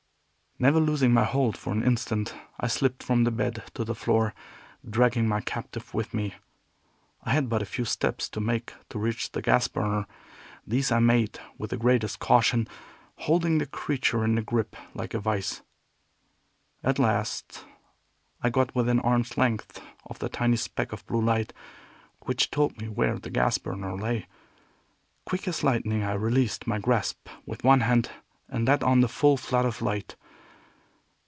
[0.59, 4.35] Never losing my hold for an instant, I slipped from the bed to the floor,
[4.87, 6.35] dragging my captive with me.
[7.23, 10.05] I had but a few steps to make to reach the gas burner;
[10.67, 12.67] these I made with the greatest caution,
[13.25, 15.63] holding the creature in a grip like a vice.
[16.83, 17.65] At last
[18.43, 21.53] I got within arm's length of the tiny speck of blue light
[22.25, 24.27] which told me where the gas burner lay.
[25.25, 28.11] Quick as lightning I released my grasp with one hand
[28.47, 30.15] and let on the full flood of light.